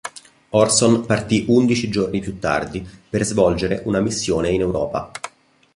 Orson 0.49 1.05
partì 1.05 1.45
undici 1.49 1.87
giorni 1.87 2.21
più 2.21 2.39
tardi 2.39 2.83
per 3.07 3.23
svolgere 3.23 3.83
una 3.85 3.99
missione 3.99 4.49
in 4.49 4.61
Europa. 4.61 5.11